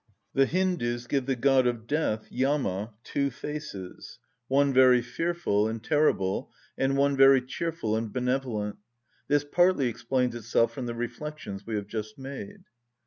The 0.33 0.47
Hindus 0.47 1.05
give 1.05 1.27
the 1.27 1.35
god 1.35 1.67
of 1.67 1.85
death, 1.85 2.25
Yama, 2.31 2.91
two 3.03 3.29
faces; 3.29 4.17
one 4.47 4.73
very 4.73 4.99
fearful 4.99 5.67
and 5.67 5.83
terrible, 5.83 6.51
and 6.75 6.97
one 6.97 7.15
very 7.15 7.39
cheerful 7.39 7.95
and 7.95 8.11
benevolent. 8.11 8.77
This 9.27 9.43
partly 9.43 9.87
explains 9.89 10.33
itself 10.33 10.73
from 10.73 10.87
the 10.87 10.95
reflections 10.95 11.67
we 11.67 11.75
have 11.75 11.85
just 11.85 12.17
made. 12.17 12.63